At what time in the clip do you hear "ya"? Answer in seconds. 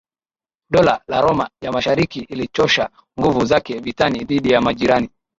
1.63-1.71, 4.51-4.61